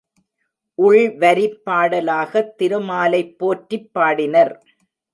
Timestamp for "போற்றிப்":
3.37-3.89